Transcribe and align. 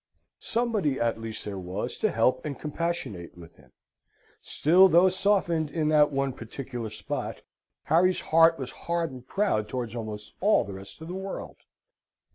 Somebody 0.39 0.99
at 0.99 1.21
least 1.21 1.45
there 1.45 1.59
was 1.59 1.95
to 1.99 2.09
help 2.09 2.43
and 2.43 2.57
compassionate 2.57 3.37
with 3.37 3.57
him. 3.57 3.71
Still, 4.41 4.89
though 4.89 5.09
softened 5.09 5.69
in 5.69 5.89
that 5.89 6.11
one 6.11 6.33
particular 6.33 6.89
spot, 6.89 7.43
Harry's 7.83 8.21
heart 8.21 8.57
was 8.57 8.71
hard 8.71 9.11
and 9.11 9.27
proud 9.27 9.69
towards 9.69 9.93
almost 9.95 10.33
all 10.39 10.63
the 10.63 10.73
rest 10.73 11.01
of 11.01 11.07
the 11.07 11.13
world. 11.13 11.57